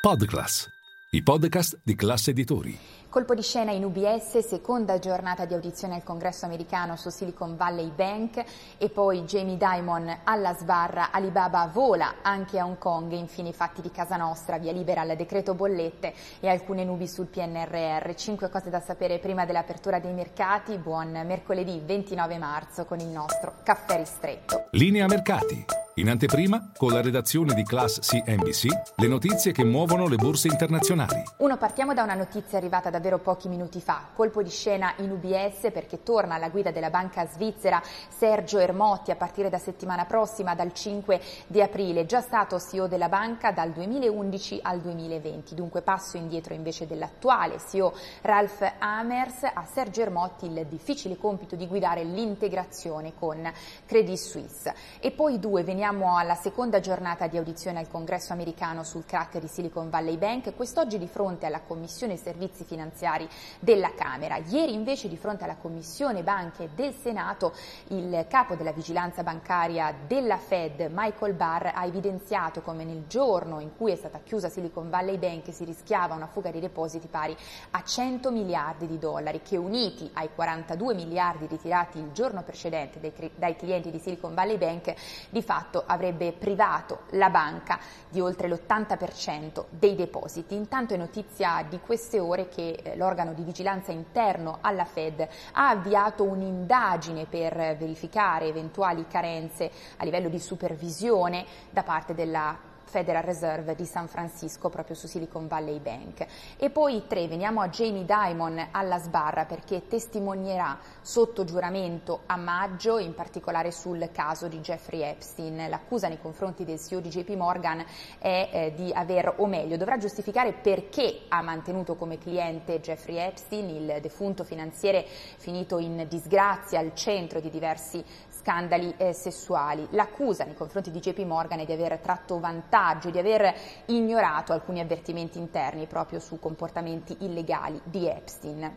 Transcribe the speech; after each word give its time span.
Podclass, 0.00 0.66
i 1.10 1.22
podcast 1.22 1.78
di 1.82 1.94
classe 1.94 2.30
editori. 2.30 2.78
Colpo 3.10 3.34
di 3.34 3.42
scena 3.42 3.70
in 3.70 3.84
UBS, 3.84 4.38
seconda 4.38 4.98
giornata 4.98 5.44
di 5.44 5.52
audizione 5.52 5.94
al 5.94 6.02
congresso 6.02 6.46
americano 6.46 6.96
su 6.96 7.10
Silicon 7.10 7.54
Valley 7.54 7.90
Bank 7.94 8.42
e 8.78 8.88
poi 8.88 9.24
Jamie 9.24 9.58
Dimon 9.58 10.20
alla 10.24 10.54
sbarra, 10.54 11.10
Alibaba 11.10 11.68
vola 11.70 12.22
anche 12.22 12.58
a 12.58 12.64
Hong 12.64 12.78
Kong, 12.78 13.12
infine 13.12 13.50
i 13.50 13.52
fatti 13.52 13.82
di 13.82 13.90
casa 13.90 14.16
nostra, 14.16 14.56
via 14.56 14.72
libera 14.72 15.02
al 15.02 15.16
decreto 15.16 15.52
bollette 15.52 16.14
e 16.40 16.48
alcune 16.48 16.82
nubi 16.82 17.06
sul 17.06 17.26
PNRR. 17.26 18.14
Cinque 18.14 18.48
cose 18.48 18.70
da 18.70 18.80
sapere 18.80 19.18
prima 19.18 19.44
dell'apertura 19.44 20.00
dei 20.00 20.14
mercati. 20.14 20.78
Buon 20.78 21.10
mercoledì 21.26 21.78
29 21.84 22.38
marzo 22.38 22.86
con 22.86 23.00
il 23.00 23.08
nostro 23.08 23.56
caffè 23.62 23.98
ristretto. 23.98 24.68
Linea 24.70 25.06
mercati. 25.06 25.62
In 26.00 26.08
anteprima, 26.08 26.70
con 26.78 26.92
la 26.92 27.02
redazione 27.02 27.52
di 27.52 27.62
Class 27.62 28.00
CNBC, 28.00 28.94
le 28.96 29.06
notizie 29.06 29.52
che 29.52 29.64
muovono 29.64 30.08
le 30.08 30.16
borse 30.16 30.48
internazionali. 30.48 31.22
Uno, 31.36 31.58
partiamo 31.58 31.92
da 31.92 32.02
una 32.02 32.14
notizia 32.14 32.56
arrivata 32.56 32.88
davvero 32.88 33.18
pochi 33.18 33.48
minuti 33.48 33.82
fa. 33.82 34.08
Colpo 34.14 34.42
di 34.42 34.48
scena 34.48 34.94
in 34.96 35.10
UBS 35.10 35.70
perché 35.70 36.02
torna 36.02 36.36
alla 36.36 36.48
guida 36.48 36.70
della 36.70 36.88
banca 36.88 37.26
svizzera 37.26 37.82
Sergio 38.08 38.58
Ermotti 38.58 39.10
a 39.10 39.16
partire 39.16 39.50
da 39.50 39.58
settimana 39.58 40.06
prossima, 40.06 40.54
dal 40.54 40.72
5 40.72 41.20
di 41.46 41.60
aprile. 41.60 42.06
Già 42.06 42.22
stato 42.22 42.58
CEO 42.58 42.86
della 42.86 43.10
banca 43.10 43.52
dal 43.52 43.70
2011 43.70 44.60
al 44.62 44.80
2020. 44.80 45.54
Dunque 45.54 45.82
passo 45.82 46.16
indietro 46.16 46.54
invece 46.54 46.86
dell'attuale 46.86 47.58
CEO 47.58 47.92
Ralph 48.22 48.76
Amers. 48.78 49.42
A 49.52 49.66
Sergio 49.70 50.00
Ermotti 50.00 50.46
il 50.46 50.64
difficile 50.66 51.18
compito 51.18 51.56
di 51.56 51.66
guidare 51.66 52.04
l'integrazione 52.04 53.12
con 53.18 53.52
Credit 53.84 54.16
Suisse. 54.16 54.74
E 54.98 55.10
poi 55.10 55.38
due, 55.38 55.62
veniamo 55.62 55.88
Siamo 55.90 56.16
alla 56.16 56.36
seconda 56.36 56.78
giornata 56.78 57.26
di 57.26 57.36
audizione 57.36 57.80
al 57.80 57.88
congresso 57.88 58.32
americano 58.32 58.84
sul 58.84 59.04
crack 59.04 59.40
di 59.40 59.48
Silicon 59.48 59.90
Valley 59.90 60.18
Bank, 60.18 60.54
quest'oggi 60.54 60.98
di 60.98 61.08
fronte 61.08 61.46
alla 61.46 61.62
Commissione 61.62 62.16
Servizi 62.16 62.62
Finanziari 62.62 63.28
della 63.58 63.92
Camera. 63.96 64.36
Ieri 64.36 64.72
invece 64.72 65.08
di 65.08 65.16
fronte 65.16 65.42
alla 65.42 65.56
Commissione 65.56 66.22
Banche 66.22 66.70
del 66.76 66.94
Senato 66.94 67.52
il 67.88 68.24
capo 68.28 68.54
della 68.54 68.70
vigilanza 68.70 69.24
bancaria 69.24 69.92
della 70.06 70.36
Fed, 70.36 70.92
Michael 70.94 71.34
Barr, 71.34 71.72
ha 71.74 71.84
evidenziato 71.84 72.60
come 72.60 72.84
nel 72.84 73.08
giorno 73.08 73.58
in 73.58 73.76
cui 73.76 73.90
è 73.90 73.96
stata 73.96 74.20
chiusa 74.22 74.48
Silicon 74.48 74.90
Valley 74.90 75.18
Bank 75.18 75.52
si 75.52 75.64
rischiava 75.64 76.14
una 76.14 76.28
fuga 76.28 76.52
di 76.52 76.60
depositi 76.60 77.08
pari 77.08 77.36
a 77.72 77.82
100 77.82 78.30
miliardi 78.30 78.86
di 78.86 79.00
dollari 79.00 79.42
che 79.42 79.56
uniti 79.56 80.08
ai 80.14 80.28
42 80.32 80.94
miliardi 80.94 81.48
ritirati 81.48 81.98
il 81.98 82.12
giorno 82.12 82.44
precedente 82.44 83.00
dai, 83.34 83.56
clienti 83.56 83.90
di 83.90 83.98
Silicon 83.98 84.34
Valley 84.34 84.56
Bank 84.56 84.94
di 85.30 85.42
fatto 85.42 85.69
avrebbe 85.86 86.32
privato 86.32 87.02
la 87.10 87.30
banca 87.30 87.78
di 88.08 88.20
oltre 88.20 88.48
l'80% 88.48 89.64
dei 89.70 89.94
depositi. 89.94 90.54
Intanto 90.54 90.94
è 90.94 90.96
notizia 90.96 91.64
di 91.68 91.78
queste 91.80 92.18
ore 92.18 92.48
che 92.48 92.80
eh, 92.82 92.96
l'organo 92.96 93.32
di 93.32 93.42
vigilanza 93.42 93.92
interno 93.92 94.58
alla 94.60 94.84
Fed 94.84 95.20
ha 95.52 95.68
avviato 95.68 96.24
un'indagine 96.24 97.26
per 97.26 97.76
verificare 97.76 98.46
eventuali 98.46 99.06
carenze 99.06 99.70
a 99.96 100.04
livello 100.04 100.28
di 100.28 100.38
supervisione 100.38 101.44
da 101.70 101.82
parte 101.82 102.14
della 102.14 102.69
Federal 102.90 103.22
Reserve 103.22 103.76
di 103.76 103.84
San 103.84 104.08
Francisco 104.08 104.68
proprio 104.68 104.96
su 104.96 105.06
Silicon 105.06 105.46
Valley 105.46 105.78
Bank. 105.78 106.26
E 106.58 106.70
poi 106.70 107.04
tre, 107.06 107.28
veniamo 107.28 107.60
a 107.60 107.68
Jamie 107.68 108.04
Dimon 108.04 108.68
alla 108.72 108.98
sbarra 108.98 109.44
perché 109.44 109.86
testimonierà 109.86 110.76
sotto 111.00 111.44
giuramento 111.44 112.22
a 112.26 112.36
maggio, 112.36 112.98
in 112.98 113.14
particolare 113.14 113.70
sul 113.70 114.10
caso 114.12 114.48
di 114.48 114.58
Jeffrey 114.58 115.02
Epstein. 115.02 115.68
L'accusa 115.68 116.08
nei 116.08 116.20
confronti 116.20 116.64
del 116.64 116.80
CEO 116.80 116.98
di 116.98 117.08
JP 117.10 117.30
Morgan 117.36 117.84
è 118.18 118.48
eh, 118.52 118.72
di 118.74 118.90
aver, 118.92 119.34
o 119.36 119.46
meglio, 119.46 119.76
dovrà 119.76 119.96
giustificare 119.96 120.52
perché 120.52 121.20
ha 121.28 121.42
mantenuto 121.42 121.94
come 121.94 122.18
cliente 122.18 122.80
Jeffrey 122.80 123.18
Epstein, 123.18 123.68
il 123.68 123.98
defunto 124.00 124.42
finanziere 124.42 125.06
finito 125.06 125.78
in 125.78 126.06
disgrazia 126.08 126.80
al 126.80 126.92
centro 126.94 127.38
di 127.38 127.50
diversi 127.50 128.04
scandali 128.40 128.94
eh, 128.96 129.12
sessuali. 129.12 129.86
L'accusa 129.90 130.44
nei 130.44 130.54
confronti 130.54 130.90
di 130.90 130.98
JP 130.98 131.18
Morgan 131.20 131.60
è 131.60 131.66
di 131.66 131.72
aver 131.72 131.98
tratto 131.98 132.40
vantaggio, 132.40 133.10
di 133.10 133.18
aver 133.18 133.54
ignorato 133.86 134.52
alcuni 134.52 134.80
avvertimenti 134.80 135.38
interni 135.38 135.86
proprio 135.86 136.18
su 136.20 136.38
comportamenti 136.38 137.16
illegali 137.20 137.80
di 137.84 138.08
Epstein. 138.08 138.76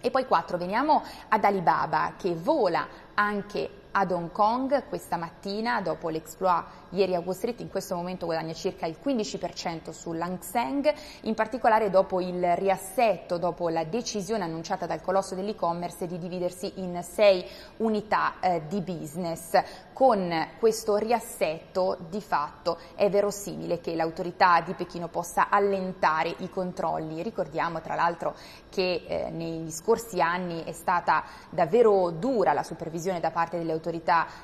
E 0.00 0.10
poi 0.10 0.26
quattro, 0.26 0.56
veniamo 0.56 1.02
ad 1.28 1.44
Alibaba 1.44 2.14
che 2.16 2.34
vola 2.34 2.86
anche 3.14 3.81
ad 3.92 4.10
Hong 4.10 4.30
Kong 4.32 4.88
questa 4.88 5.16
mattina 5.16 5.80
dopo 5.80 6.08
l'exploit 6.08 6.64
ieri 6.90 7.14
a 7.14 7.20
Wall 7.20 7.34
Street, 7.34 7.60
in 7.60 7.70
questo 7.70 7.94
momento 7.94 8.26
guadagna 8.26 8.52
circa 8.52 8.86
il 8.86 8.96
15% 9.02 9.90
sull'Hang 9.90 10.40
Seng, 10.40 10.92
in 11.22 11.34
particolare 11.34 11.90
dopo 11.90 12.20
il 12.20 12.54
riassetto, 12.56 13.38
dopo 13.38 13.68
la 13.68 13.84
decisione 13.84 14.44
annunciata 14.44 14.86
dal 14.86 15.00
colosso 15.00 15.34
dell'e-commerce 15.34 16.06
di 16.06 16.18
dividersi 16.18 16.72
in 16.76 17.02
sei 17.02 17.44
unità 17.78 18.34
eh, 18.40 18.62
di 18.68 18.80
business. 18.80 19.60
Con 19.92 20.48
questo 20.58 20.96
riassetto 20.96 21.96
di 22.08 22.20
fatto 22.20 22.78
è 22.94 23.08
verosimile 23.08 23.80
che 23.80 23.94
l'autorità 23.94 24.60
di 24.60 24.74
Pechino 24.74 25.08
possa 25.08 25.48
allentare 25.48 26.34
i 26.38 26.50
controlli. 26.50 27.22
Ricordiamo 27.22 27.80
tra 27.80 27.94
l'altro 27.94 28.34
che 28.68 29.04
eh, 29.06 29.30
negli 29.30 29.70
scorsi 29.70 30.20
anni 30.20 30.64
è 30.64 30.72
stata 30.72 31.24
davvero 31.50 32.10
dura 32.10 32.52
la 32.52 32.62
supervisione 32.62 33.20
da 33.20 33.30
parte 33.30 33.58
delle 33.58 33.72
autorità 33.72 33.81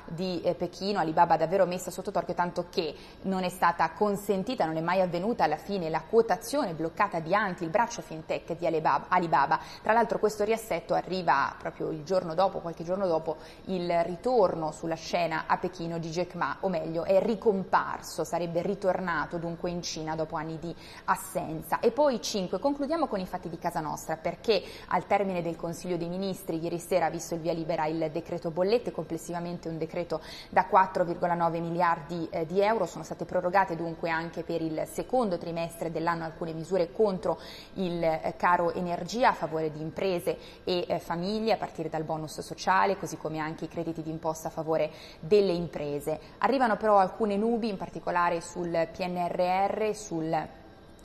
di 0.05 0.41
eh, 0.41 0.55
Pechino, 0.55 0.99
Alibaba 0.99 1.37
davvero 1.37 1.65
messa 1.65 1.91
sotto 1.91 2.11
torchio 2.11 2.33
tanto 2.33 2.67
che 2.69 2.95
non 3.23 3.43
è 3.43 3.49
stata 3.49 3.89
consentita, 3.91 4.65
non 4.65 4.77
è 4.77 4.81
mai 4.81 5.01
avvenuta 5.01 5.43
alla 5.43 5.57
fine 5.57 5.89
la 5.89 6.01
quotazione 6.01 6.73
bloccata 6.73 7.19
di 7.19 7.33
Anti, 7.33 7.63
il 7.63 7.69
braccio 7.69 8.01
fintech 8.01 8.57
di 8.57 8.65
Alibaba. 8.65 9.59
Tra 9.81 9.93
l'altro 9.93 10.19
questo 10.19 10.43
riassetto 10.43 10.93
arriva 10.93 11.55
proprio 11.57 11.89
il 11.89 12.03
giorno 12.03 12.33
dopo, 12.33 12.59
qualche 12.59 12.83
giorno 12.83 13.07
dopo, 13.07 13.37
il 13.65 14.03
ritorno 14.03 14.71
sulla 14.71 14.95
scena 14.95 15.43
a 15.47 15.57
Pechino 15.57 15.97
di 15.97 16.09
Jack 16.09 16.35
Ma, 16.35 16.57
o 16.61 16.69
meglio 16.69 17.03
è 17.03 17.21
ricomparso, 17.21 18.23
sarebbe 18.23 18.61
ritornato 18.61 19.37
dunque 19.37 19.69
in 19.69 19.81
Cina 19.81 20.15
dopo 20.15 20.35
anni 20.35 20.57
di 20.59 20.73
assenza. 21.05 21.79
E 21.79 21.91
poi 21.91 22.21
5, 22.21 22.59
concludiamo 22.59 23.07
con 23.07 23.19
i 23.19 23.25
fatti 23.25 23.49
di 23.49 23.57
casa 23.57 23.79
nostra 23.79 24.17
perché 24.17 24.63
al 24.87 25.05
termine 25.07 25.41
del 25.41 25.55
Consiglio 25.55 25.97
dei 25.97 26.09
Ministri 26.09 26.61
ieri 26.61 26.79
sera 26.79 27.07
ha 27.07 27.09
visto 27.09 27.35
il 27.35 27.41
via 27.41 27.53
libera 27.53 27.85
il 27.85 28.09
decreto 28.11 28.51
bollette, 28.51 28.91
complessivamente 29.29 29.69
un 29.69 29.77
decreto 29.77 30.21
da 30.49 30.67
4,9 30.69 31.61
miliardi 31.61 32.27
eh, 32.31 32.45
di 32.45 32.61
euro, 32.61 32.85
sono 32.85 33.03
state 33.03 33.25
prorogate 33.25 33.75
dunque 33.75 34.09
anche 34.09 34.43
per 34.43 34.61
il 34.61 34.83
secondo 34.91 35.37
trimestre 35.37 35.91
dell'anno 35.91 36.23
alcune 36.23 36.53
misure 36.53 36.91
contro 36.91 37.39
il 37.75 38.03
eh, 38.03 38.33
caro 38.37 38.73
energia 38.73 39.29
a 39.29 39.33
favore 39.33 39.71
di 39.71 39.81
imprese 39.81 40.37
e 40.63 40.85
eh, 40.87 40.99
famiglie 40.99 41.53
a 41.53 41.57
partire 41.57 41.89
dal 41.89 42.03
bonus 42.03 42.39
sociale, 42.39 42.97
così 42.97 43.17
come 43.17 43.37
anche 43.37 43.65
i 43.65 43.69
crediti 43.69 44.01
d'imposta 44.01 44.47
a 44.47 44.51
favore 44.51 44.91
delle 45.19 45.53
imprese. 45.53 46.19
Arrivano 46.39 46.75
però 46.77 46.97
alcune 46.97 47.37
nubi, 47.37 47.69
in 47.69 47.77
particolare 47.77 48.41
sul 48.41 48.87
PNRR, 48.91 49.93
sul 49.93 50.47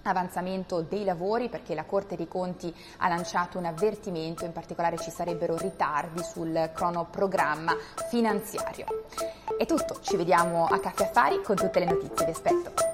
avanzamento 0.04 0.80
dei 0.82 1.04
lavori 1.04 1.48
perché 1.48 1.74
la 1.74 1.84
Corte 1.84 2.16
dei 2.16 2.28
Conti 2.28 2.74
ha 2.98 3.08
lanciato 3.08 3.58
un 3.58 3.64
avvertimento, 3.64 4.44
in 4.44 4.52
particolare 4.52 4.98
ci 4.98 5.10
sarebbero 5.10 5.56
ritardi 5.56 6.22
sul 6.22 6.70
cronoprogramma 6.72 7.76
finanziario. 8.08 8.86
È 9.58 9.66
tutto, 9.66 9.98
ci 10.00 10.16
vediamo 10.16 10.66
a 10.66 10.78
Caffè 10.78 11.04
Affari 11.04 11.42
con 11.42 11.56
tutte 11.56 11.78
le 11.78 11.86
notizie, 11.86 12.24
vi 12.24 12.32
aspetto. 12.32 12.93